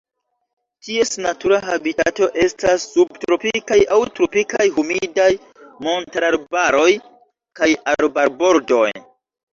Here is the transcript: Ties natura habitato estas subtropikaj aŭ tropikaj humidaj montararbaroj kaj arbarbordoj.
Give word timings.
Ties 0.85 1.11
natura 1.25 1.57
habitato 1.65 2.29
estas 2.45 2.87
subtropikaj 2.95 3.79
aŭ 3.97 3.99
tropikaj 4.21 4.67
humidaj 4.79 5.29
montararbaroj 5.89 6.91
kaj 7.61 7.73
arbarbordoj. 7.95 8.87